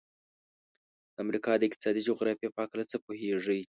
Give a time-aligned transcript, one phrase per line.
[1.13, 3.61] د امریکا د اقتصادي جغرافیې په هلکه څه پوهیږئ؟